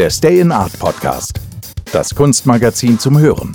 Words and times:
Der 0.00 0.08
Stay 0.08 0.40
in 0.40 0.50
Art 0.50 0.78
Podcast. 0.78 1.38
Das 1.92 2.14
Kunstmagazin 2.14 2.98
zum 2.98 3.18
Hören. 3.18 3.54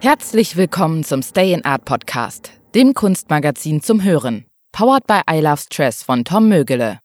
Herzlich 0.00 0.56
willkommen 0.56 1.02
zum 1.02 1.22
Stay 1.22 1.52
in 1.52 1.64
Art 1.64 1.84
Podcast, 1.84 2.52
dem 2.76 2.94
Kunstmagazin 2.94 3.82
zum 3.82 4.04
Hören. 4.04 4.44
Powered 4.70 5.08
by 5.08 5.22
I 5.28 5.40
Love 5.40 5.56
Stress 5.56 6.04
von 6.04 6.24
Tom 6.24 6.48
Mögele. 6.48 7.00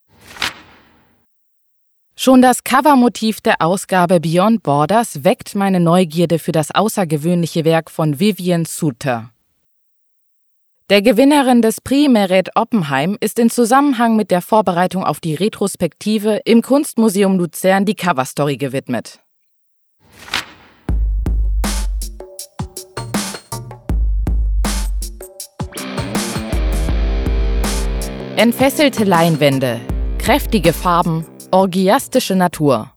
Schon 2.15 2.43
das 2.43 2.64
Covermotiv 2.64 3.42
der 3.42 3.64
Ausgabe 3.64 4.20
Beyond 4.20 4.62
Borders 4.62 5.24
weckt 5.24 5.56
meine 5.56 5.79
Neugierde 5.79 6.38
für 6.38 6.51
das 6.51 6.70
außergewöhnliche 6.70 7.65
Werk 7.65 7.90
von 7.90 8.20
Vivian 8.20 8.65
Suter. 8.65 9.32
Der 10.89 11.04
Gewinnerin 11.04 11.61
des 11.61 11.82
Prix 11.82 12.10
Meret 12.10 12.50
Oppenheim 12.56 13.16
ist 13.20 13.38
in 13.38 13.52
Zusammenhang 13.52 14.16
mit 14.16 14.32
der 14.32 14.42
Vorbereitung 14.42 15.04
auf 15.04 15.20
die 15.20 15.36
Retrospektive 15.36 16.42
im 16.46 16.64
Kunstmuseum 16.64 17.38
Luzern 17.38 17.86
die 17.86 17.93
Coverstory 17.93 18.57
gewidmet. 18.57 19.20
Entfesselte 28.36 29.04
Leinwände, 29.04 29.82
kräftige 30.18 30.74
Farben, 30.74 31.24
Orgiastische 31.51 32.36
Natur. 32.36 32.92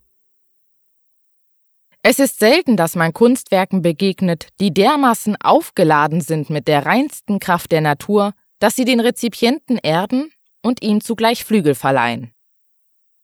Es 2.05 2.19
ist 2.19 2.41
selten, 2.41 2.77
dass 2.77 2.97
man 2.97 3.13
Kunstwerken 3.13 3.81
begegnet, 3.81 4.49
die 4.59 4.75
dermaßen 4.75 5.37
aufgeladen 5.41 6.21
sind 6.21 6.51
mit 6.51 6.67
der 6.67 6.85
reinsten 6.85 7.39
Kraft 7.39 7.71
der 7.71 7.81
Natur, 7.81 8.35
dass 8.59 8.75
sie 8.75 8.85
den 8.85 8.99
Rezipienten 8.99 9.79
erden 9.79 10.33
und 10.63 10.83
ihm 10.83 11.01
zugleich 11.01 11.45
Flügel 11.45 11.77
verleihen. 11.77 12.33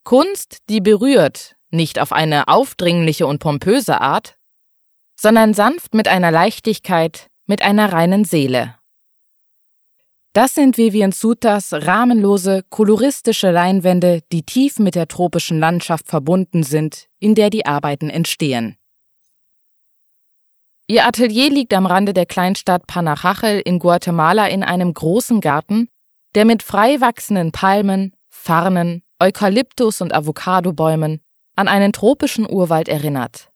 Kunst, 0.05 0.59
die 0.69 0.81
berührt, 0.81 1.57
nicht 1.71 1.99
auf 1.99 2.13
eine 2.13 2.47
aufdringliche 2.47 3.27
und 3.27 3.41
pompöse 3.41 4.01
Art, 4.01 4.39
sondern 5.21 5.55
sanft 5.55 5.95
mit 5.95 6.07
einer 6.07 6.31
Leichtigkeit, 6.31 7.29
mit 7.47 7.63
einer 7.63 7.93
reinen 7.93 8.25
Seele. 8.25 8.78
Das 10.41 10.55
sind 10.55 10.79
Vivian 10.79 11.11
Sutas 11.11 11.73
rahmenlose, 11.73 12.63
koloristische 12.71 13.51
Leinwände, 13.51 14.21
die 14.31 14.45
tief 14.45 14.79
mit 14.79 14.95
der 14.95 15.09
tropischen 15.09 15.59
Landschaft 15.59 16.07
verbunden 16.07 16.63
sind, 16.63 17.09
in 17.19 17.35
der 17.35 17.51
die 17.51 17.67
Arbeiten 17.67 18.09
entstehen. 18.09 18.77
Ihr 20.87 21.07
Atelier 21.07 21.51
liegt 21.51 21.75
am 21.75 21.87
Rande 21.87 22.13
der 22.13 22.25
Kleinstadt 22.25 22.87
Panajachel 22.87 23.59
in 23.59 23.81
Guatemala 23.81 24.47
in 24.47 24.63
einem 24.63 24.95
großen 24.95 25.41
Garten, 25.41 25.89
der 26.37 26.45
mit 26.45 26.63
frei 26.63 27.01
wachsenden 27.01 27.51
Palmen, 27.51 28.15
Farnen, 28.29 29.03
Eukalyptus 29.21 30.01
und 30.01 30.15
Avocadobäumen 30.15 31.21
an 31.57 31.67
einen 31.67 31.93
tropischen 31.93 32.49
Urwald 32.49 32.89
erinnert. 32.89 33.51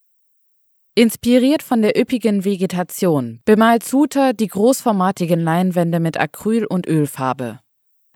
Inspiriert 0.95 1.63
von 1.63 1.81
der 1.81 1.99
üppigen 1.99 2.45
Vegetation 2.45 3.41
bemalt 3.47 3.83
Suter 3.83 4.35
die 4.35 4.49
großformatigen 4.49 5.41
Leinwände 5.41 6.01
mit 6.01 6.21
Acryl 6.21 6.67
und 6.67 6.87
Ölfarbe, 6.87 7.61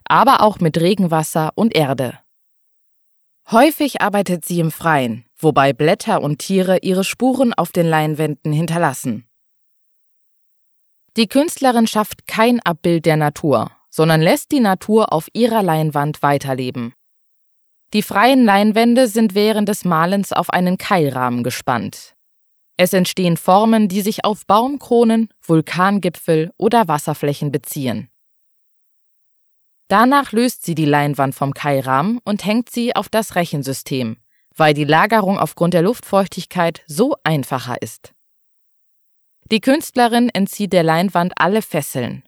aber 0.03 0.41
auch 0.41 0.59
mit 0.59 0.79
Regenwasser 0.79 1.53
und 1.55 1.75
Erde. 1.75 2.19
Häufig 3.49 4.01
arbeitet 4.01 4.45
sie 4.45 4.59
im 4.59 4.69
Freien, 4.69 5.25
wobei 5.39 5.73
Blätter 5.73 6.21
und 6.21 6.37
Tiere 6.37 6.77
ihre 6.83 7.03
Spuren 7.03 7.51
auf 7.51 7.71
den 7.71 7.87
Leinwänden 7.87 8.53
hinterlassen. 8.53 9.27
Die 11.15 11.27
Künstlerin 11.27 11.87
schafft 11.87 12.27
kein 12.27 12.59
Abbild 12.59 13.07
der 13.07 13.17
Natur, 13.17 13.71
sondern 13.89 14.21
lässt 14.21 14.51
die 14.51 14.59
Natur 14.59 15.11
auf 15.11 15.29
ihrer 15.33 15.63
Leinwand 15.63 16.21
weiterleben. 16.21 16.93
Die 17.93 18.03
freien 18.03 18.45
Leinwände 18.45 19.07
sind 19.07 19.33
während 19.33 19.67
des 19.67 19.83
Malens 19.83 20.31
auf 20.31 20.51
einen 20.51 20.77
Keilrahmen 20.77 21.41
gespannt, 21.41 22.16
es 22.77 22.93
entstehen 22.93 23.37
Formen, 23.37 23.87
die 23.87 24.01
sich 24.01 24.23
auf 24.23 24.45
Baumkronen, 24.45 25.29
Vulkangipfel 25.41 26.51
oder 26.57 26.87
Wasserflächen 26.87 27.51
beziehen. 27.51 28.09
Danach 29.87 30.31
löst 30.31 30.63
sie 30.63 30.75
die 30.75 30.85
Leinwand 30.85 31.33
vom 31.33 31.53
Keilrahmen 31.53 32.19
und 32.23 32.45
hängt 32.45 32.69
sie 32.69 32.95
auf 32.95 33.09
das 33.09 33.35
Rechensystem, 33.35 34.17
weil 34.55 34.73
die 34.73 34.83
Lagerung 34.83 35.39
aufgrund 35.39 35.73
der 35.73 35.81
Luftfeuchtigkeit 35.81 36.83
so 36.85 37.15
einfacher 37.23 37.81
ist. 37.81 38.13
Die 39.49 39.61
Künstlerin 39.61 40.29
entzieht 40.29 40.73
der 40.73 40.83
Leinwand 40.83 41.33
alle 41.37 41.61
Fesseln, 41.61 42.23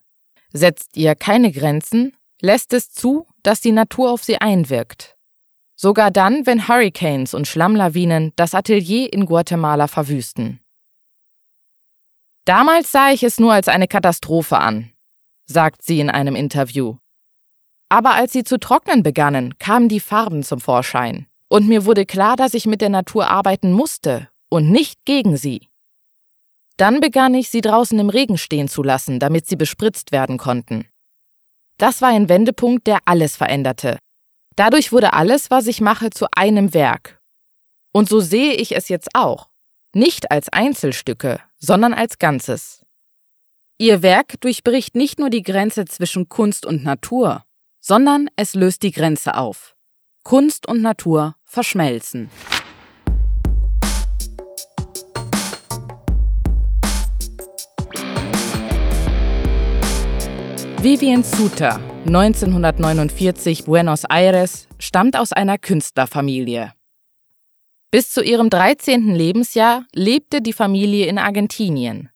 setzt 0.51 0.97
ihr 0.97 1.15
keine 1.15 1.51
Grenzen, 1.51 2.15
lässt 2.41 2.73
es 2.73 2.91
zu, 2.91 3.27
dass 3.43 3.61
die 3.61 3.73
Natur 3.73 4.11
auf 4.11 4.23
sie 4.23 4.37
einwirkt 4.37 5.18
Sogar 5.81 6.11
dann, 6.11 6.45
wenn 6.45 6.67
Hurricanes 6.67 7.33
und 7.33 7.47
Schlammlawinen 7.47 8.33
das 8.35 8.53
Atelier 8.53 9.13
in 9.13 9.25
Guatemala 9.25 9.87
verwüsten. 9.87 10.59
Damals 12.43 12.91
sah 12.91 13.11
ich 13.11 13.23
es 13.23 13.39
nur 13.39 13.53
als 13.53 13.69
eine 13.69 13.87
Katastrophe 13.87 14.57
an, 14.57 14.91
sagt 15.45 15.81
sie 15.81 16.01
in 16.01 16.09
einem 16.09 16.35
Interview. 16.35 16.97
Aber 17.87 18.15
als 18.15 18.33
sie 18.33 18.43
zu 18.43 18.59
trocknen 18.59 19.03
begannen, 19.03 19.57
kamen 19.57 19.87
die 19.87 20.01
Farben 20.01 20.43
zum 20.43 20.59
Vorschein. 20.59 21.27
Und 21.47 21.69
mir 21.69 21.85
wurde 21.85 22.05
klar, 22.05 22.35
dass 22.35 22.55
ich 22.55 22.65
mit 22.65 22.81
der 22.81 22.89
Natur 22.89 23.29
arbeiten 23.29 23.71
musste 23.71 24.27
und 24.49 24.69
nicht 24.69 25.05
gegen 25.05 25.37
sie. 25.37 25.69
Dann 26.75 26.99
begann 26.99 27.33
ich, 27.33 27.49
sie 27.49 27.61
draußen 27.61 27.97
im 27.97 28.09
Regen 28.09 28.37
stehen 28.37 28.67
zu 28.67 28.83
lassen, 28.83 29.21
damit 29.21 29.47
sie 29.47 29.55
bespritzt 29.55 30.11
werden 30.11 30.37
konnten. 30.37 30.89
Das 31.77 32.01
war 32.01 32.09
ein 32.09 32.27
Wendepunkt, 32.27 32.85
der 32.85 32.99
alles 33.05 33.37
veränderte, 33.37 33.97
Dadurch 34.55 34.91
wurde 34.91 35.13
alles, 35.13 35.51
was 35.51 35.67
ich 35.67 35.81
mache, 35.81 36.09
zu 36.09 36.27
einem 36.31 36.73
Werk. 36.73 37.21
Und 37.91 38.09
so 38.09 38.19
sehe 38.19 38.53
ich 38.53 38.75
es 38.75 38.89
jetzt 38.89 39.09
auch. 39.13 39.49
Nicht 39.93 40.31
als 40.31 40.49
Einzelstücke, 40.49 41.39
sondern 41.57 41.93
als 41.93 42.19
Ganzes. 42.19 42.85
Ihr 43.77 44.01
Werk 44.01 44.39
durchbricht 44.41 44.95
nicht 44.95 45.19
nur 45.19 45.29
die 45.29 45.41
Grenze 45.41 45.85
zwischen 45.85 46.27
Kunst 46.29 46.65
und 46.65 46.83
Natur, 46.83 47.45
sondern 47.79 48.29
es 48.35 48.53
löst 48.53 48.83
die 48.83 48.91
Grenze 48.91 49.35
auf. 49.35 49.75
Kunst 50.23 50.67
und 50.67 50.81
Natur 50.81 51.35
verschmelzen. 51.45 52.29
Vivian 60.81 61.23
Suter 61.25 61.77
1949 62.05 63.65
Buenos 63.65 64.05
Aires, 64.05 64.69
stammt 64.79 65.17
aus 65.17 65.33
einer 65.33 65.57
Künstlerfamilie. 65.57 66.71
Bis 67.91 68.11
zu 68.11 68.23
ihrem 68.23 68.49
13. 68.49 69.13
Lebensjahr 69.13 69.83
lebte 69.93 70.41
die 70.41 70.53
Familie 70.53 71.07
in 71.07 71.17
Argentinien. 71.17 72.09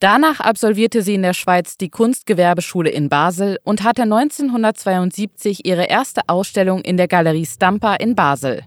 Danach 0.00 0.40
absolvierte 0.40 1.02
sie 1.02 1.14
in 1.14 1.22
der 1.22 1.34
Schweiz 1.34 1.76
die 1.76 1.88
Kunstgewerbeschule 1.88 2.90
in 2.90 3.08
Basel 3.08 3.60
und 3.62 3.84
hatte 3.84 4.02
1972 4.02 5.64
ihre 5.64 5.84
erste 5.84 6.22
Ausstellung 6.26 6.80
in 6.80 6.96
der 6.96 7.06
Galerie 7.06 7.46
Stampa 7.46 7.94
in 7.94 8.16
Basel. 8.16 8.64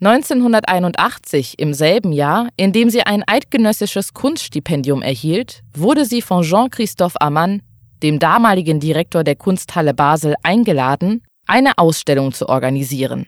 1981, 0.00 1.58
im 1.58 1.72
selben 1.72 2.12
Jahr, 2.12 2.48
in 2.56 2.72
dem 2.72 2.90
sie 2.90 3.02
ein 3.02 3.24
eidgenössisches 3.26 4.12
Kunststipendium 4.12 5.02
erhielt, 5.02 5.62
wurde 5.74 6.04
sie 6.04 6.20
von 6.22 6.42
Jean-Christophe 6.42 7.20
Amann 7.20 7.62
dem 8.02 8.18
damaligen 8.18 8.80
Direktor 8.80 9.24
der 9.24 9.36
Kunsthalle 9.36 9.94
Basel, 9.94 10.34
eingeladen, 10.42 11.22
eine 11.46 11.78
Ausstellung 11.78 12.32
zu 12.32 12.48
organisieren. 12.48 13.26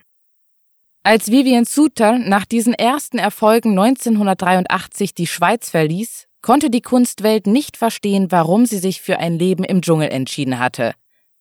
Als 1.03 1.31
Vivian 1.31 1.65
Suter 1.65 2.19
nach 2.19 2.45
diesen 2.45 2.73
ersten 2.73 3.17
Erfolgen 3.17 3.71
1983 3.71 5.13
die 5.13 5.27
Schweiz 5.27 5.69
verließ, 5.69 6.27
konnte 6.41 6.69
die 6.69 6.81
Kunstwelt 6.81 7.47
nicht 7.47 7.77
verstehen, 7.77 8.27
warum 8.31 8.65
sie 8.65 8.77
sich 8.77 9.01
für 9.01 9.17
ein 9.17 9.39
Leben 9.39 9.63
im 9.63 9.81
Dschungel 9.81 10.09
entschieden 10.09 10.59
hatte 10.59 10.93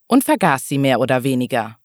und 0.07 0.25
vergaß 0.25 0.67
sie 0.67 0.79
mehr 0.79 1.01
oder 1.01 1.23
weniger. 1.23 1.77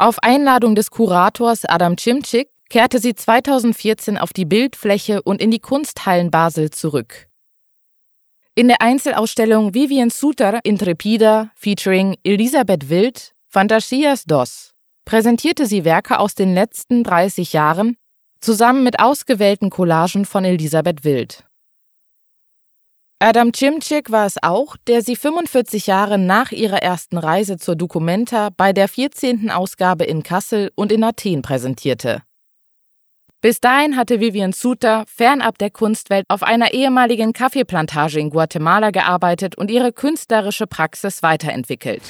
Auf 0.00 0.22
Einladung 0.22 0.76
des 0.76 0.92
Kurators 0.92 1.64
Adam 1.64 1.96
Cimcik 1.98 2.50
kehrte 2.70 3.00
sie 3.00 3.16
2014 3.16 4.16
auf 4.16 4.32
die 4.32 4.44
Bildfläche 4.44 5.22
und 5.22 5.42
in 5.42 5.50
die 5.50 5.58
Kunsthallen 5.58 6.30
Basel 6.30 6.70
zurück. 6.70 7.26
In 8.54 8.68
der 8.68 8.80
Einzelausstellung 8.80 9.74
Vivian 9.74 10.10
Suter 10.10 10.60
Intrepida 10.62 11.50
featuring 11.56 12.16
Elisabeth 12.22 12.88
Wild, 12.88 13.34
Fantasias 13.48 14.22
Dos, 14.24 14.72
präsentierte 15.04 15.66
sie 15.66 15.84
Werke 15.84 16.20
aus 16.20 16.36
den 16.36 16.54
letzten 16.54 17.02
30 17.02 17.52
Jahren 17.52 17.96
zusammen 18.40 18.84
mit 18.84 19.00
ausgewählten 19.00 19.68
Collagen 19.68 20.24
von 20.24 20.44
Elisabeth 20.44 21.02
Wild. 21.02 21.47
Adam 23.20 23.52
Cimcik 23.52 24.12
war 24.12 24.26
es 24.26 24.40
auch, 24.40 24.76
der 24.86 25.02
sie 25.02 25.16
45 25.16 25.88
Jahre 25.88 26.18
nach 26.18 26.52
ihrer 26.52 26.84
ersten 26.84 27.18
Reise 27.18 27.56
zur 27.56 27.74
Documenta 27.74 28.50
bei 28.56 28.72
der 28.72 28.86
14. 28.86 29.50
Ausgabe 29.50 30.04
in 30.04 30.22
Kassel 30.22 30.70
und 30.76 30.92
in 30.92 31.02
Athen 31.02 31.42
präsentierte. 31.42 32.22
Bis 33.40 33.60
dahin 33.60 33.96
hatte 33.96 34.20
Vivian 34.20 34.52
Suter 34.52 35.04
fernab 35.08 35.58
der 35.58 35.70
Kunstwelt 35.70 36.26
auf 36.28 36.44
einer 36.44 36.72
ehemaligen 36.72 37.32
Kaffeeplantage 37.32 38.20
in 38.20 38.30
Guatemala 38.30 38.90
gearbeitet 38.90 39.58
und 39.58 39.68
ihre 39.72 39.92
künstlerische 39.92 40.68
Praxis 40.68 41.20
weiterentwickelt. 41.24 42.02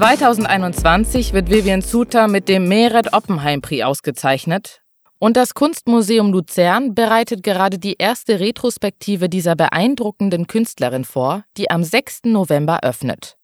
2021 0.00 1.34
wird 1.34 1.50
Vivian 1.50 1.82
Suter 1.82 2.26
mit 2.26 2.48
dem 2.48 2.68
Meret 2.68 3.12
Oppenheim 3.12 3.60
Prix 3.60 3.84
ausgezeichnet 3.84 4.80
und 5.18 5.36
das 5.36 5.52
Kunstmuseum 5.52 6.32
Luzern 6.32 6.94
bereitet 6.94 7.42
gerade 7.42 7.78
die 7.78 7.96
erste 7.98 8.40
Retrospektive 8.40 9.28
dieser 9.28 9.56
beeindruckenden 9.56 10.46
Künstlerin 10.46 11.04
vor, 11.04 11.44
die 11.58 11.70
am 11.70 11.84
6. 11.84 12.20
November 12.24 12.82
öffnet. 12.82 13.36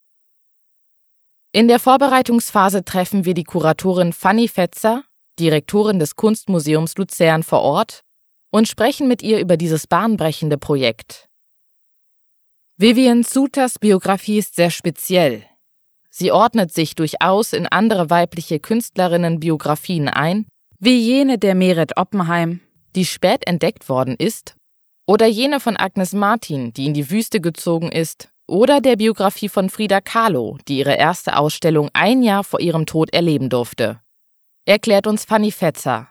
In 1.52 1.68
der 1.68 1.78
Vorbereitungsphase 1.78 2.86
treffen 2.86 3.26
wir 3.26 3.34
die 3.34 3.44
Kuratorin 3.44 4.14
Fanny 4.14 4.48
Fetzer, 4.48 5.04
Direktorin 5.38 5.98
des 5.98 6.16
Kunstmuseums 6.16 6.96
Luzern 6.96 7.42
vor 7.42 7.60
Ort, 7.60 8.00
und 8.50 8.66
sprechen 8.66 9.08
mit 9.08 9.20
ihr 9.20 9.40
über 9.40 9.58
dieses 9.58 9.86
bahnbrechende 9.86 10.56
Projekt. 10.56 11.28
Vivian 12.78 13.24
Suters 13.24 13.78
Biografie 13.78 14.38
ist 14.38 14.56
sehr 14.56 14.70
speziell. 14.70 15.44
Sie 16.18 16.32
ordnet 16.32 16.72
sich 16.72 16.94
durchaus 16.94 17.52
in 17.52 17.66
andere 17.66 18.08
weibliche 18.08 18.58
Künstlerinnen-Biografien 18.58 20.08
ein, 20.08 20.46
wie 20.78 20.98
jene 20.98 21.36
der 21.36 21.54
Meret 21.54 21.98
Oppenheim, 21.98 22.60
die 22.94 23.04
spät 23.04 23.46
entdeckt 23.46 23.90
worden 23.90 24.16
ist, 24.16 24.56
oder 25.06 25.26
jene 25.26 25.60
von 25.60 25.76
Agnes 25.76 26.14
Martin, 26.14 26.72
die 26.72 26.86
in 26.86 26.94
die 26.94 27.10
Wüste 27.10 27.42
gezogen 27.42 27.92
ist, 27.92 28.30
oder 28.48 28.80
der 28.80 28.96
Biografie 28.96 29.50
von 29.50 29.68
Frida 29.68 30.00
Kahlo, 30.00 30.56
die 30.66 30.78
ihre 30.78 30.94
erste 30.94 31.36
Ausstellung 31.36 31.90
ein 31.92 32.22
Jahr 32.22 32.44
vor 32.44 32.60
ihrem 32.60 32.86
Tod 32.86 33.12
erleben 33.12 33.50
durfte. 33.50 34.00
Erklärt 34.64 35.06
uns 35.06 35.26
Fanny 35.26 35.52
Fetzer. 35.52 36.10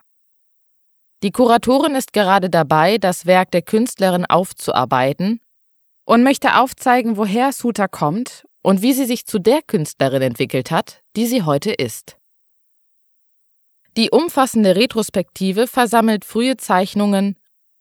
Die 1.24 1.32
Kuratorin 1.32 1.96
ist 1.96 2.12
gerade 2.12 2.48
dabei, 2.48 2.98
das 2.98 3.26
Werk 3.26 3.50
der 3.50 3.62
Künstlerin 3.62 4.24
aufzuarbeiten 4.24 5.40
und 6.04 6.22
möchte 6.22 6.60
aufzeigen, 6.60 7.16
woher 7.16 7.50
Suta 7.50 7.88
kommt 7.88 8.45
und 8.66 8.82
wie 8.82 8.94
sie 8.94 9.04
sich 9.04 9.26
zu 9.26 9.38
der 9.38 9.62
Künstlerin 9.62 10.22
entwickelt 10.22 10.72
hat, 10.72 11.00
die 11.14 11.26
sie 11.26 11.44
heute 11.44 11.70
ist. 11.70 12.16
Die 13.96 14.10
umfassende 14.10 14.74
Retrospektive 14.74 15.68
versammelt 15.68 16.24
frühe 16.24 16.56
Zeichnungen, 16.56 17.36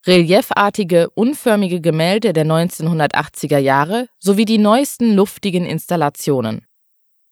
reliefartige, 0.05 1.09
unförmige 1.09 1.81
Gemälde 1.81 2.33
der 2.33 2.45
1980er 2.45 3.57
Jahre 3.57 4.09
sowie 4.19 4.45
die 4.45 4.59
neuesten 4.59 5.15
luftigen 5.15 5.65
Installationen. 5.65 6.67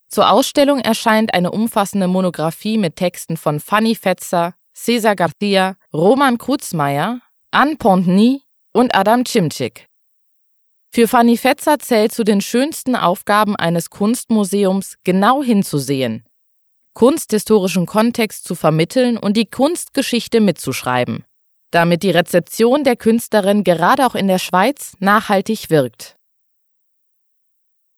Zur 0.08 0.32
Ausstellung 0.32 0.80
erscheint 0.80 1.32
eine 1.32 1.52
umfassende 1.52 2.08
Monographie 2.08 2.76
mit 2.76 2.96
Texten 2.96 3.36
von 3.36 3.60
Fanny 3.60 3.94
Fetzer, 3.94 4.54
Cesar 4.74 5.14
Garcia, 5.14 5.76
Roman 5.92 6.38
Kruzmeier, 6.38 7.20
Anne 7.52 7.76
Pontny 7.76 8.42
und 8.72 8.96
Adam 8.96 9.24
Cimcik. 9.24 9.86
Für 10.94 11.08
Fanny 11.08 11.36
Fetzer 11.36 11.80
zählt 11.80 12.12
zu 12.12 12.22
den 12.22 12.40
schönsten 12.40 12.94
Aufgaben 12.94 13.56
eines 13.56 13.90
Kunstmuseums, 13.90 14.94
genau 15.02 15.42
hinzusehen, 15.42 16.24
kunsthistorischen 16.94 17.84
Kontext 17.84 18.44
zu 18.44 18.54
vermitteln 18.54 19.16
und 19.16 19.36
die 19.36 19.46
Kunstgeschichte 19.46 20.40
mitzuschreiben, 20.40 21.24
damit 21.72 22.04
die 22.04 22.12
Rezeption 22.12 22.84
der 22.84 22.94
Künstlerin 22.94 23.64
gerade 23.64 24.06
auch 24.06 24.14
in 24.14 24.28
der 24.28 24.38
Schweiz 24.38 24.92
nachhaltig 25.00 25.68
wirkt. 25.68 26.14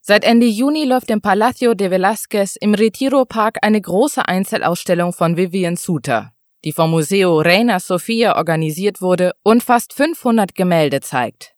Seit 0.00 0.24
Ende 0.24 0.46
Juni 0.46 0.86
läuft 0.86 1.10
im 1.10 1.20
Palacio 1.20 1.74
de 1.74 1.90
Velázquez 1.90 2.56
im 2.58 2.72
Retiro 2.72 3.26
Park 3.26 3.58
eine 3.60 3.82
große 3.82 4.26
Einzelausstellung 4.26 5.12
von 5.12 5.36
Vivian 5.36 5.76
Suter, 5.76 6.32
die 6.64 6.72
vom 6.72 6.92
Museo 6.92 7.42
Reina 7.42 7.78
Sofia 7.78 8.38
organisiert 8.38 9.02
wurde 9.02 9.32
und 9.42 9.62
fast 9.62 9.92
500 9.92 10.54
Gemälde 10.54 11.02
zeigt. 11.02 11.55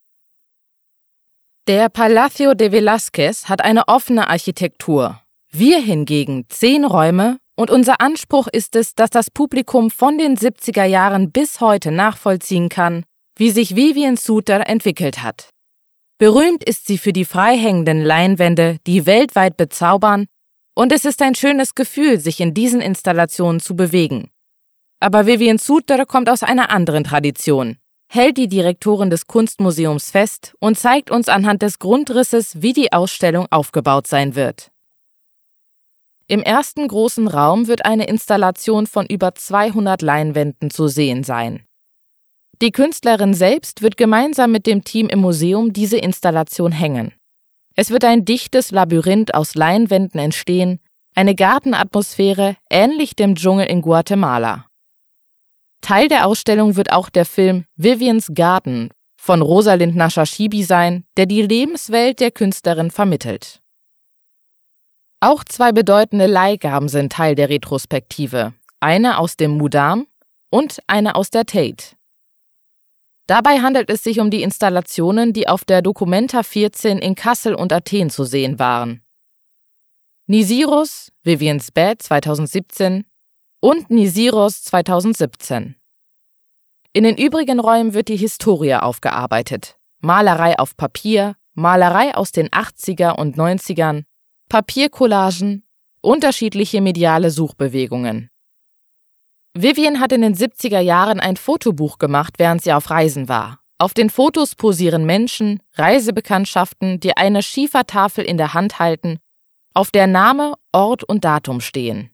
Der 1.68 1.90
Palacio 1.90 2.54
de 2.54 2.72
Velázquez 2.72 3.44
hat 3.44 3.62
eine 3.62 3.88
offene 3.88 4.30
Architektur. 4.30 5.20
Wir 5.50 5.78
hingegen 5.78 6.46
zehn 6.48 6.86
Räume 6.86 7.36
und 7.56 7.70
unser 7.70 8.00
Anspruch 8.00 8.46
ist 8.46 8.74
es, 8.74 8.94
dass 8.94 9.10
das 9.10 9.30
Publikum 9.30 9.90
von 9.90 10.16
den 10.16 10.38
70er 10.38 10.84
Jahren 10.84 11.30
bis 11.30 11.60
heute 11.60 11.90
nachvollziehen 11.90 12.70
kann, 12.70 13.04
wie 13.36 13.50
sich 13.50 13.76
Vivian 13.76 14.16
Suter 14.16 14.66
entwickelt 14.66 15.22
hat. 15.22 15.50
Berühmt 16.16 16.64
ist 16.64 16.86
sie 16.86 16.96
für 16.96 17.12
die 17.12 17.26
freihängenden 17.26 18.00
Leinwände, 18.02 18.78
die 18.86 19.04
weltweit 19.04 19.58
bezaubern, 19.58 20.24
und 20.74 20.90
es 20.90 21.04
ist 21.04 21.20
ein 21.20 21.34
schönes 21.34 21.74
Gefühl, 21.74 22.18
sich 22.18 22.40
in 22.40 22.54
diesen 22.54 22.80
Installationen 22.80 23.60
zu 23.60 23.76
bewegen. 23.76 24.30
Aber 25.00 25.26
Vivian 25.26 25.58
Suter 25.58 26.06
kommt 26.06 26.30
aus 26.30 26.42
einer 26.42 26.70
anderen 26.70 27.04
Tradition 27.04 27.76
hält 28.08 28.36
die 28.38 28.48
Direktorin 28.48 29.10
des 29.10 29.26
Kunstmuseums 29.26 30.10
fest 30.10 30.54
und 30.60 30.78
zeigt 30.78 31.10
uns 31.10 31.28
anhand 31.28 31.62
des 31.62 31.78
Grundrisses, 31.78 32.62
wie 32.62 32.72
die 32.72 32.92
Ausstellung 32.92 33.46
aufgebaut 33.50 34.06
sein 34.06 34.34
wird. 34.34 34.70
Im 36.26 36.42
ersten 36.42 36.88
großen 36.88 37.28
Raum 37.28 37.68
wird 37.68 37.86
eine 37.86 38.06
Installation 38.06 38.86
von 38.86 39.06
über 39.06 39.34
200 39.34 40.02
Leinwänden 40.02 40.70
zu 40.70 40.88
sehen 40.88 41.24
sein. 41.24 41.64
Die 42.60 42.72
Künstlerin 42.72 43.34
selbst 43.34 43.82
wird 43.82 43.96
gemeinsam 43.96 44.50
mit 44.52 44.66
dem 44.66 44.84
Team 44.84 45.08
im 45.08 45.20
Museum 45.20 45.72
diese 45.72 45.96
Installation 45.96 46.72
hängen. 46.72 47.12
Es 47.76 47.90
wird 47.90 48.04
ein 48.04 48.24
dichtes 48.24 48.72
Labyrinth 48.72 49.34
aus 49.34 49.54
Leinwänden 49.54 50.18
entstehen, 50.18 50.80
eine 51.14 51.34
Gartenatmosphäre 51.34 52.56
ähnlich 52.68 53.16
dem 53.16 53.34
Dschungel 53.34 53.66
in 53.66 53.80
Guatemala. 53.82 54.67
Teil 55.80 56.08
der 56.08 56.26
Ausstellung 56.26 56.76
wird 56.76 56.92
auch 56.92 57.08
der 57.08 57.24
Film 57.24 57.64
Vivians 57.76 58.28
Garden 58.34 58.90
von 59.20 59.42
Rosalind 59.42 59.96
Nashashibi 59.96 60.62
sein, 60.62 61.04
der 61.16 61.26
die 61.26 61.42
Lebenswelt 61.42 62.20
der 62.20 62.30
Künstlerin 62.30 62.90
vermittelt. 62.90 63.60
Auch 65.20 65.42
zwei 65.44 65.72
bedeutende 65.72 66.26
Leihgaben 66.26 66.88
sind 66.88 67.12
Teil 67.12 67.34
der 67.34 67.48
Retrospektive, 67.48 68.54
eine 68.80 69.18
aus 69.18 69.36
dem 69.36 69.52
Mudam 69.52 70.06
und 70.50 70.78
eine 70.86 71.16
aus 71.16 71.30
der 71.30 71.44
Tate. 71.44 71.96
Dabei 73.26 73.58
handelt 73.58 73.90
es 73.90 74.02
sich 74.02 74.20
um 74.20 74.30
die 74.30 74.42
Installationen, 74.42 75.32
die 75.32 75.48
auf 75.48 75.64
der 75.64 75.82
Documenta 75.82 76.42
14 76.42 76.98
in 76.98 77.14
Kassel 77.14 77.54
und 77.54 77.72
Athen 77.72 78.08
zu 78.08 78.24
sehen 78.24 78.58
waren. 78.58 79.02
Nisirus, 80.26 81.10
Vivians 81.24 81.70
Bed 81.72 82.00
2017 82.02 83.04
und 83.60 83.90
Nisiros 83.90 84.62
2017. 84.62 85.74
In 86.92 87.04
den 87.04 87.16
übrigen 87.16 87.60
Räumen 87.60 87.94
wird 87.94 88.08
die 88.08 88.16
Historie 88.16 88.74
aufgearbeitet. 88.74 89.76
Malerei 90.00 90.58
auf 90.58 90.76
Papier, 90.76 91.34
Malerei 91.54 92.14
aus 92.14 92.30
den 92.32 92.48
80er 92.48 93.16
und 93.16 93.36
90ern, 93.36 94.04
Papiercollagen, 94.48 95.64
unterschiedliche 96.00 96.80
mediale 96.80 97.30
Suchbewegungen. 97.30 98.30
Vivian 99.54 99.98
hat 99.98 100.12
in 100.12 100.22
den 100.22 100.36
70er 100.36 100.78
Jahren 100.78 101.18
ein 101.18 101.36
Fotobuch 101.36 101.98
gemacht, 101.98 102.34
während 102.38 102.62
sie 102.62 102.72
auf 102.72 102.90
Reisen 102.90 103.28
war. 103.28 103.60
Auf 103.78 103.92
den 103.92 104.08
Fotos 104.08 104.54
posieren 104.54 105.04
Menschen, 105.04 105.60
Reisebekanntschaften, 105.74 107.00
die 107.00 107.16
eine 107.16 107.42
Schiefertafel 107.42 108.24
in 108.24 108.36
der 108.36 108.54
Hand 108.54 108.78
halten, 108.78 109.18
auf 109.74 109.90
der 109.90 110.06
Name, 110.06 110.54
Ort 110.72 111.04
und 111.04 111.24
Datum 111.24 111.60
stehen. 111.60 112.10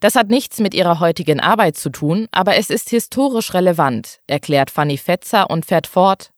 Das 0.00 0.14
hat 0.14 0.28
nichts 0.28 0.58
mit 0.60 0.74
ihrer 0.74 0.98
heutigen 0.98 1.40
Arbeit 1.40 1.76
zu 1.76 1.90
tun, 1.90 2.26
aber 2.32 2.56
es 2.56 2.70
ist 2.70 2.88
historisch 2.88 3.52
relevant, 3.52 4.20
erklärt 4.26 4.70
Fanny 4.70 4.96
Fetzer 4.96 5.50
und 5.50 5.66
fährt 5.66 5.86
fort. 5.86 6.30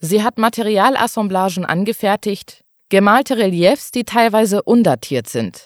Sie 0.00 0.22
hat 0.22 0.36
Materialassemblagen 0.36 1.64
angefertigt, 1.64 2.62
gemalte 2.90 3.38
Reliefs, 3.38 3.90
die 3.90 4.04
teilweise 4.04 4.62
undatiert 4.62 5.28
sind. 5.28 5.64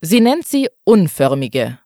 Sie 0.00 0.20
nennt 0.20 0.46
sie 0.46 0.70
unförmige. 0.84 1.78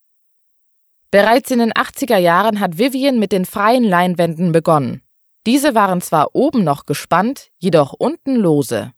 Bereits 1.10 1.50
in 1.50 1.58
den 1.58 1.72
80er 1.72 2.18
Jahren 2.18 2.60
hat 2.60 2.78
Vivian 2.78 3.18
mit 3.18 3.32
den 3.32 3.44
freien 3.44 3.84
Leinwänden 3.84 4.52
begonnen. 4.52 5.02
Diese 5.44 5.74
waren 5.74 6.00
zwar 6.00 6.34
oben 6.34 6.62
noch 6.62 6.86
gespannt, 6.86 7.48
jedoch 7.58 7.92
unten 7.92 8.36
lose. 8.36 8.92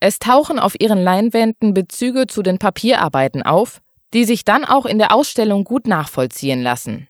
Es 0.00 0.18
tauchen 0.18 0.58
auf 0.58 0.78
ihren 0.78 1.02
Leinwänden 1.02 1.72
Bezüge 1.72 2.26
zu 2.26 2.42
den 2.42 2.58
Papierarbeiten 2.58 3.42
auf, 3.42 3.80
die 4.16 4.24
sich 4.24 4.46
dann 4.46 4.64
auch 4.64 4.86
in 4.86 4.96
der 4.96 5.12
Ausstellung 5.12 5.62
gut 5.62 5.86
nachvollziehen 5.86 6.62
lassen. 6.62 7.06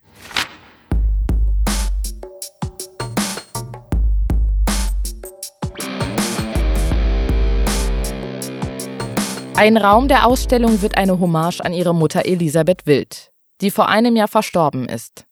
Ein 9.55 9.77
Raum 9.77 10.09
der 10.09 10.27
Ausstellung 10.27 10.83
wird 10.83 10.99
eine 10.99 11.21
Hommage 11.21 11.61
an 11.61 11.73
ihre 11.73 11.95
Mutter 11.95 12.27
Elisabeth 12.27 12.87
Wild, 12.87 13.31
die 13.61 13.71
vor 13.71 13.89
einem 13.89 14.17
Jahr 14.17 14.27
verstorben 14.27 14.89
ist. 14.89 15.27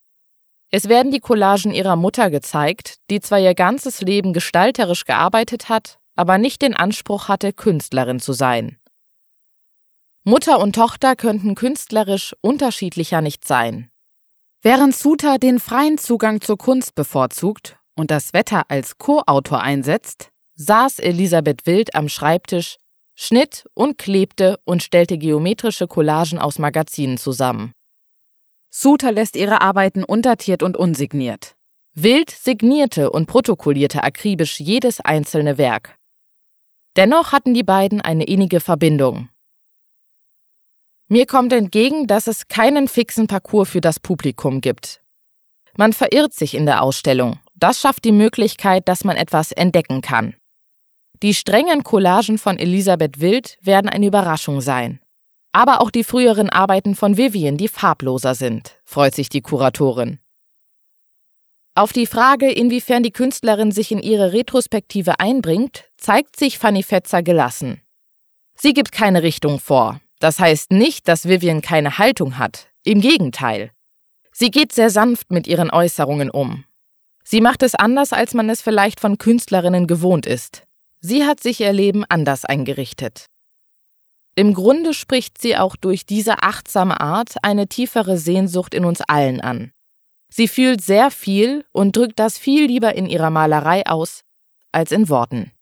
Es 0.71 0.88
werden 0.88 1.11
die 1.11 1.19
Collagen 1.19 1.75
ihrer 1.75 1.97
Mutter 1.97 2.31
gezeigt, 2.31 2.99
die 3.11 3.19
zwar 3.19 3.40
ihr 3.40 3.54
ganzes 3.57 4.00
Leben 4.00 4.33
gestalterisch 4.33 5.07
gearbeitet 5.07 5.69
hat, 5.69 5.99
aber 6.14 6.38
nicht 6.38 6.62
den 6.62 6.76
Anspruch 6.76 7.26
hatte, 7.26 7.52
Künstlerin 7.52 8.21
zu 8.21 8.33
sein. 8.33 8.78
Mutter 10.26 10.59
und 10.59 10.75
Tochter 10.75 11.16
könnten 11.16 11.54
künstlerisch 11.54 12.35
unterschiedlicher 12.40 13.21
nicht 13.21 13.47
sein. 13.47 13.90
Während 14.62 14.97
Suter 14.97 15.38
den 15.38 15.61
freien 15.61 15.99
Zugang 15.99 16.40
zur 16.40 16.57
Kunst 16.57 16.95
bevorzugt 16.95 17.76
und 17.95 18.11
das 18.11 18.33
Wetter 18.33 18.71
als 18.71 18.97
Co-Autor 18.97 19.61
einsetzt, 19.61 20.31
saß 20.54 21.00
Elisabeth 21.00 21.66
Wild 21.66 21.95
am 21.95 22.09
Schreibtisch, 22.09 22.78
schnitt 23.14 23.66
und 23.75 23.99
klebte 23.99 24.59
und 24.64 24.83
stellte 24.83 25.19
geometrische 25.19 25.87
Collagen 25.87 26.38
aus 26.38 26.59
Magazinen 26.59 27.19
zusammen. 27.19 27.73
Suter 28.71 29.12
lässt 29.12 29.37
ihre 29.37 29.61
Arbeiten 29.61 30.04
untertiert 30.04 30.62
und 30.62 30.78
unsigniert. 30.78 31.54
Wild 31.93 32.31
signierte 32.31 33.11
und 33.11 33.26
protokollierte 33.26 34.02
akribisch 34.02 34.59
jedes 34.59 35.02
einzelne 35.02 35.59
Werk. 35.59 35.99
Dennoch 36.97 37.33
hatten 37.33 37.52
die 37.52 37.62
beiden 37.62 38.00
eine 38.00 38.25
innige 38.25 38.61
Verbindung. 38.61 39.28
Mir 41.08 41.26
kommt 41.26 41.52
entgegen, 41.52 42.06
dass 42.06 42.26
es 42.26 42.49
keinen 42.49 42.88
fixen 42.88 43.26
Parcours 43.26 43.68
für 43.68 43.80
das 43.80 44.00
Publikum 44.00 44.61
gibt. 44.61 45.02
Man 45.76 45.92
verirrt 45.92 46.32
sich 46.32 46.54
in 46.54 46.66
der 46.66 46.82
Ausstellung. 46.82 47.38
Das 47.54 47.80
schafft 47.80 48.04
die 48.04 48.12
Möglichkeit, 48.12 48.88
dass 48.88 49.04
man 49.04 49.16
etwas 49.16 49.52
entdecken 49.52 50.00
kann. 50.00 50.34
Die 51.23 51.34
strengen 51.34 51.84
Collagen 51.84 52.38
von 52.38 52.58
Elisabeth 52.58 53.20
Wild 53.20 53.58
werden 53.61 53.88
eine 53.88 54.06
Überraschung 54.06 54.61
sein. 54.61 55.00
Aber 55.52 55.80
auch 55.80 55.90
die 55.90 56.04
früheren 56.04 56.50
Arbeiten 56.50 56.94
von 56.94 57.16
Vivian, 57.16 57.56
die 57.56 57.68
farbloser 57.68 58.34
sind, 58.34 58.78
freut 58.84 59.14
sich 59.14 59.28
die 59.28 59.40
Kuratorin. 59.40 60.18
Auf 61.76 61.92
die 61.92 62.06
Frage, 62.06 62.50
inwiefern 62.50 63.02
die 63.02 63.11
Künstlerin 63.11 63.73
sich 63.73 63.92
in 63.92 64.00
ihre 64.00 64.32
Retrospektive 64.32 65.20
einbringt, 65.20 65.84
zeigt 65.96 66.37
sich 66.37 66.58
Fanny 66.58 66.82
Fetzer 66.82 67.23
gelassen. 67.23 67.82
Sie 68.56 68.73
gibt 68.73 68.92
keine 68.92 69.23
Richtung 69.23 69.58
vor, 69.58 70.00
das 70.25 70.38
heißt 70.38 70.73
nicht, 70.73 71.07
dass 71.07 71.28
Vivian 71.28 71.61
keine 71.61 71.99
Haltung 71.99 72.38
hat. 72.38 72.69
Im 72.83 73.02
Gegenteil. 73.02 73.73
Sie 74.33 74.50
geht 74.50 74.73
sehr 74.73 74.88
sanft 74.88 75.31
mit 75.31 75.47
ihren 75.47 75.71
Äußerungen 75.71 76.31
um. 76.31 76.64
Sie 77.25 77.43
macht 77.43 77.62
es 77.62 77.75
anders, 77.75 78.14
als 78.14 78.33
man 78.33 78.49
es 78.49 78.62
vielleicht 78.62 79.00
von 79.00 79.19
Künstlerinnen 79.19 79.87
gewohnt 79.87 80.25
ist. 80.25 80.62
Sie 81.00 81.25
hat 81.25 81.40
sich 81.40 81.61
ihr 81.61 81.75
Leben 81.75 82.07
anders 82.09 82.47
eingerichtet. 82.47 83.26
Im 84.35 84.54
Grunde 84.54 84.95
spricht 84.95 85.43
sie 85.43 85.59
auch 85.59 85.76
durch 85.76 86.07
diese 86.07 86.43
achtsame 86.43 87.02
Art 87.02 87.35
eine 87.43 87.69
tiefere 87.69 88.16
Sehnsucht 88.16 88.73
in 88.73 88.87
uns 88.87 89.02
allen 89.02 89.43
an. 89.43 89.73
Sie 90.31 90.49
fühlt 90.49 90.81
sehr 90.81 91.11
viel 91.11 91.66
und 91.71 91.97
drückt 91.97 92.19
das 92.19 92.38
viel 92.38 92.66
lieber 92.66 92.95
in 92.95 93.04
ihrer 93.04 93.28
Malerei 93.28 93.85
aus 93.85 94.23
als 94.73 94.90
in 94.90 95.11
Worten. 95.11 95.52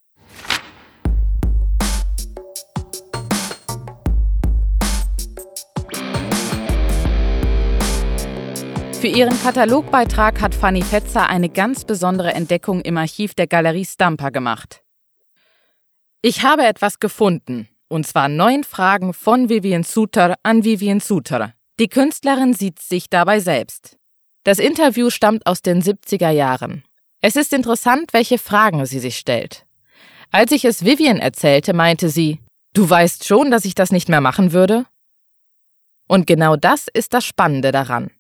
Für 9.02 9.09
ihren 9.09 9.37
Katalogbeitrag 9.42 10.40
hat 10.40 10.54
Fanny 10.54 10.80
Fetzer 10.80 11.28
eine 11.28 11.49
ganz 11.49 11.85
besondere 11.85 12.35
Entdeckung 12.35 12.82
im 12.82 12.97
Archiv 12.97 13.35
der 13.35 13.49
Galerie 13.49 13.85
Stampa 13.85 14.30
gemacht. 14.30 14.85
Ich 16.21 16.44
habe 16.44 16.64
etwas 16.64 17.00
gefunden, 17.00 17.68
und 17.88 18.06
zwar 18.06 18.28
neun 18.28 18.62
Fragen 18.62 19.12
von 19.12 19.49
Vivian 19.49 19.82
Suter 19.82 20.37
an 20.44 20.62
Vivian 20.62 21.00
Suter. 21.00 21.52
Die 21.80 21.88
Künstlerin 21.88 22.54
sieht 22.54 22.78
sich 22.78 23.11
dabei 23.11 23.40
selbst. 23.40 23.97
Das 24.44 24.61
Interview 24.61 25.11
stammt 25.11 25.49
aus 25.49 25.62
den 25.62 25.82
70er 25.82 26.30
Jahren. 26.30 26.85
Es 27.21 27.35
ist 27.35 27.52
interessant, 27.52 28.12
welche 28.12 28.38
Fragen 28.38 28.87
sie 28.87 29.00
sich 29.00 29.16
stellt. 29.16 29.66
Als 30.30 30.52
ich 30.52 30.64
es 30.64 30.85
Vivian 30.85 31.18
erzählte, 31.18 31.73
meinte 31.73 32.09
sie, 32.09 32.38
Du 32.73 32.88
weißt 32.88 33.26
schon, 33.26 33.50
dass 33.50 33.64
ich 33.64 33.75
das 33.75 33.90
nicht 33.90 34.09
mehr 34.09 34.21
machen 34.21 34.52
würde? 34.52 34.87
Und 36.06 36.28
genau 36.28 36.54
das 36.54 36.87
ist 36.87 37.14
das 37.14 37.25
Spannende 37.25 37.73
daran. 37.73 38.12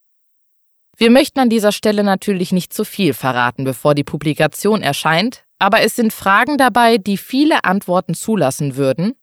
Wir 0.96 1.10
möchten 1.10 1.40
an 1.40 1.48
dieser 1.48 1.72
Stelle 1.72 2.04
natürlich 2.04 2.52
nicht 2.52 2.72
zu 2.72 2.84
viel 2.84 3.14
verraten, 3.14 3.64
bevor 3.64 3.94
die 3.94 4.04
Publikation 4.04 4.82
erscheint, 4.82 5.44
aber 5.58 5.80
es 5.80 5.96
sind 5.96 6.12
Fragen 6.12 6.58
dabei, 6.58 6.98
die 6.98 7.16
viele 7.16 7.64
Antworten 7.64 8.14
zulassen 8.14 8.76
würden. 8.76 9.14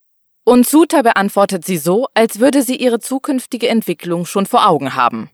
Und 0.46 0.68
Suter 0.68 1.04
beantwortet 1.04 1.64
sie 1.64 1.78
so, 1.78 2.08
als 2.14 2.40
würde 2.40 2.64
sie 2.64 2.76
ihre 2.76 3.00
zukünftige 3.00 3.70
Entwicklung 3.70 4.26
schon 4.26 4.46
vor 4.46 4.68
Augen 4.68 4.96
haben. 4.96 5.30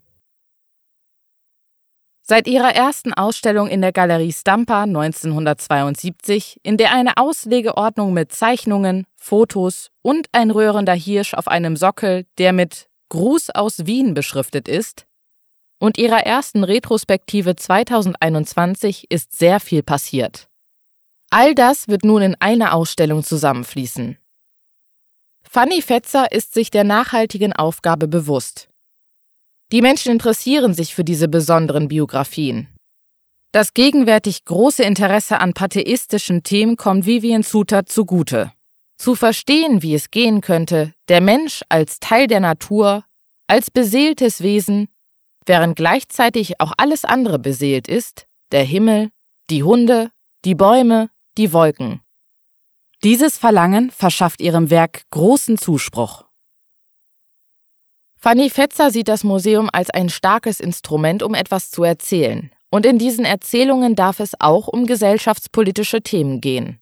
Seit 2.28 2.48
ihrer 2.48 2.74
ersten 2.74 3.14
Ausstellung 3.14 3.68
in 3.68 3.82
der 3.82 3.92
Galerie 3.92 4.34
Stampa 4.34 4.82
1972, 4.84 6.60
in 6.64 6.76
der 6.76 6.92
eine 6.92 7.18
Auslegeordnung 7.18 8.14
mit 8.14 8.34
Zeichnungen, 8.34 9.06
Fotos 9.16 9.92
und 10.02 10.28
ein 10.32 10.50
rührender 10.50 10.96
Hirsch 10.96 11.36
auf 11.36 11.48
einem 11.48 11.78
Sockel, 11.78 12.26
der 12.40 12.52
mit 12.52 12.88
Gruß 13.10 13.52
aus 13.52 13.86
Wien 13.86 14.16
beschriftet 14.16 14.68
ist, 14.68 15.06
und 15.80 15.98
ihrer 15.98 16.26
ersten 16.26 16.64
Retrospektive 16.64 17.56
2021 17.56 19.12
ist 19.12 19.38
sehr 19.38 19.60
viel 19.60 19.84
passiert. 19.84 20.48
All 21.30 21.56
das 21.56 21.88
wird 21.88 22.04
nun 22.04 22.22
in 22.22 22.36
eine 22.40 22.74
Ausstellung 22.74 23.24
zusammenfließen. 23.24 24.18
Fanny 25.44 25.82
Fetzer 25.82 26.32
ist 26.32 26.54
sich 26.54 26.72
der 26.72 26.84
nachhaltigen 26.84 27.54
Aufgabe 27.54 28.08
bewusst. 28.08 28.70
Die 29.72 29.82
Menschen 29.82 30.12
interessieren 30.12 30.74
sich 30.74 30.94
für 30.94 31.04
diese 31.04 31.28
besonderen 31.28 31.88
Biografien. 31.88 32.68
Das 33.52 33.74
gegenwärtig 33.74 34.44
große 34.46 34.84
Interesse 34.84 35.40
an 35.40 35.54
patheistischen 35.54 36.44
Themen 36.44 36.76
kommt 36.76 37.06
Vivian 37.06 37.42
Suter 37.42 37.86
zugute. 37.86 38.52
Zu 38.98 39.16
verstehen, 39.16 39.82
wie 39.82 39.96
es 39.96 40.12
gehen 40.12 40.42
könnte, 40.42 40.94
der 41.08 41.22
Mensch 41.22 41.64
als 41.70 42.00
Teil 42.00 42.28
der 42.28 42.42
Natur, 42.42 43.06
als 43.48 43.72
beseeltes 43.72 44.42
Wesen, 44.42 44.90
während 45.46 45.76
gleichzeitig 45.76 46.60
auch 46.60 46.74
alles 46.78 47.06
andere 47.06 47.40
beseelt 47.40 47.88
ist, 47.88 48.28
der 48.52 48.64
Himmel, 48.64 49.12
die 49.50 49.64
Hunde, 49.64 50.12
die 50.44 50.56
Bäume, 50.56 51.10
die 51.38 51.54
Wolken. 51.54 52.02
Dieses 53.04 53.38
Verlangen 53.38 53.92
verschafft 53.92 54.42
ihrem 54.42 54.70
Werk 54.70 55.04
großen 55.12 55.58
Zuspruch. 55.58 56.26
Fanny 58.18 58.50
Fetzer 58.50 58.90
sieht 58.90 59.08
das 59.08 59.24
Museum 59.24 59.70
als 59.72 59.92
ein 59.92 60.10
starkes 60.10 60.60
Instrument, 60.60 61.22
um 61.22 61.36
etwas 61.36 61.70
zu 61.70 61.84
erzählen. 61.84 62.52
Und 62.72 62.86
in 62.86 62.98
diesen 62.98 63.24
Erzählungen 63.24 63.96
darf 63.96 64.20
es 64.20 64.32
auch 64.40 64.68
um 64.68 64.88
gesellschaftspolitische 64.88 66.02
Themen 66.02 66.42
gehen. 66.42 66.80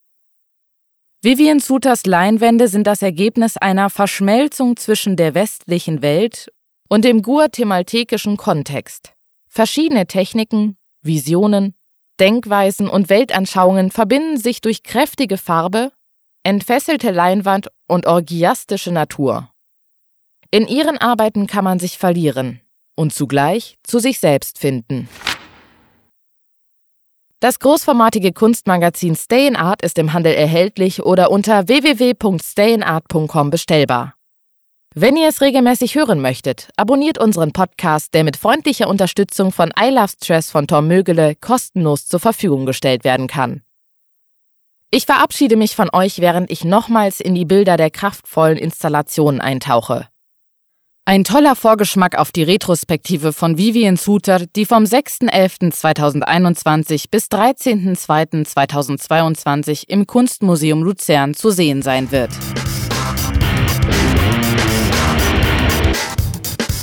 Vivian 1.22 1.60
Suters 1.60 2.05
Leinwände 2.05 2.67
sind 2.67 2.88
das 2.88 3.01
Ergebnis 3.01 3.58
einer 3.58 3.89
Verschmelzung 3.89 4.77
zwischen 4.77 5.15
der 5.15 5.34
westlichen 5.34 6.01
Welt 6.01 6.51
und 6.93 7.05
dem 7.05 7.23
guatemaltekischen 7.23 8.38
Kontext. 8.38 9.13
Verschiedene 9.47 10.05
Techniken, 10.05 10.77
Visionen, 11.01 11.73
Denkweisen 12.19 12.88
und 12.88 13.09
Weltanschauungen 13.09 13.89
verbinden 13.89 14.38
sich 14.38 14.62
durch 14.62 14.83
kräftige 14.83 15.39
Farbe, 15.39 15.91
entfesselte 16.43 17.09
Leinwand 17.09 17.69
und 17.88 18.05
orgiastische 18.05 18.91
Natur. 18.91 19.50
In 20.51 20.67
ihren 20.67 21.00
Arbeiten 21.00 21.47
kann 21.47 21.63
man 21.63 21.79
sich 21.79 21.97
verlieren 21.97 22.62
und 22.95 23.12
zugleich 23.12 23.79
zu 23.81 23.97
sich 23.97 24.19
selbst 24.19 24.59
finden. 24.59 25.09
Das 27.39 27.57
großformatige 27.57 28.33
Kunstmagazin 28.33 29.15
Stay 29.15 29.47
in 29.47 29.55
Art 29.55 29.81
ist 29.81 29.97
im 29.97 30.13
Handel 30.13 30.35
erhältlich 30.35 31.01
oder 31.01 31.31
unter 31.31 31.67
www.stayinart.com 31.67 33.50
bestellbar. 33.50 34.13
Wenn 34.95 35.17
ihr 35.17 35.27
es 35.27 35.41
regelmäßig 35.41 35.95
hören 35.95 36.21
möchtet, 36.21 36.69
abonniert 36.77 37.17
unseren 37.17 37.51
Podcast, 37.51 38.13
der 38.13 38.23
mit 38.23 38.38
freundlicher 38.38 38.88
Unterstützung 38.88 39.51
von 39.51 39.73
I 39.79 39.89
Love 39.89 40.09
Stress 40.09 40.51
von 40.51 40.67
Tom 40.67 40.88
Mögele 40.88 41.33
kostenlos 41.35 42.05
zur 42.05 42.19
Verfügung 42.19 42.67
gestellt 42.67 43.03
werden 43.03 43.25
kann. 43.25 43.63
Ich 44.91 45.07
verabschiede 45.07 45.55
mich 45.55 45.75
von 45.75 45.89
euch, 45.91 46.19
während 46.19 46.51
ich 46.51 46.63
nochmals 46.63 47.19
in 47.19 47.33
die 47.33 47.45
Bilder 47.45 47.75
der 47.75 47.89
kraftvollen 47.89 48.59
Installationen 48.59 49.41
eintauche. 49.41 50.09
Ein 51.05 51.23
toller 51.23 51.55
Vorgeschmack 51.55 52.15
auf 52.15 52.31
die 52.31 52.43
Retrospektive 52.43 53.33
von 53.33 53.57
Vivian 53.57 53.97
Suter, 53.97 54.45
die 54.45 54.67
vom 54.67 54.83
6.11.2021 54.83 57.05
bis 57.09 57.29
13.02.2022 57.29 59.85
im 59.88 60.05
Kunstmuseum 60.05 60.83
Luzern 60.83 61.33
zu 61.33 61.50
sehen 61.50 61.81
sein 61.81 62.12
wird. 62.12 62.29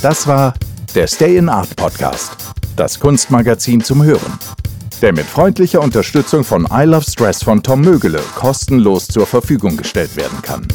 Das 0.03 0.27
war 0.27 0.55
der 0.95 1.07
Stay 1.07 1.37
in 1.37 1.51
Art 1.51 1.77
Podcast, 1.77 2.33
das 2.75 2.99
Kunstmagazin 2.99 3.85
zum 3.85 4.03
Hören, 4.03 4.39
der 5.03 5.13
mit 5.13 5.27
freundlicher 5.27 5.83
Unterstützung 5.83 6.43
von 6.43 6.67
I 6.73 6.85
Love 6.85 7.05
Stress 7.05 7.43
von 7.43 7.63
Tom 7.63 7.83
Mögele 7.83 8.23
kostenlos 8.35 9.07
zur 9.09 9.27
Verfügung 9.27 9.77
gestellt 9.77 10.17
werden 10.17 10.41
kann. 10.41 10.67